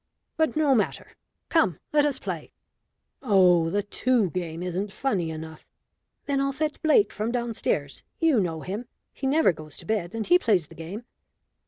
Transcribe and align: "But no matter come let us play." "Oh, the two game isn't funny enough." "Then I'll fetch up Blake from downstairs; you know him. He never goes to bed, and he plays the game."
"But 0.35 0.55
no 0.55 0.73
matter 0.73 1.11
come 1.49 1.77
let 1.93 2.07
us 2.07 2.17
play." 2.17 2.51
"Oh, 3.21 3.69
the 3.69 3.83
two 3.83 4.31
game 4.31 4.63
isn't 4.63 4.91
funny 4.91 5.29
enough." 5.29 5.67
"Then 6.25 6.41
I'll 6.41 6.51
fetch 6.53 6.73
up 6.77 6.81
Blake 6.81 7.11
from 7.11 7.31
downstairs; 7.31 8.01
you 8.19 8.39
know 8.39 8.61
him. 8.61 8.87
He 9.13 9.27
never 9.27 9.51
goes 9.53 9.77
to 9.77 9.85
bed, 9.85 10.15
and 10.15 10.25
he 10.25 10.39
plays 10.39 10.69
the 10.69 10.73
game." 10.73 11.05